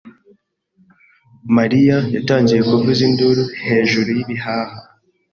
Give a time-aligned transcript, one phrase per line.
[1.57, 4.75] Mariya yatangiye kuvuza induru hejuru y'ibihaha.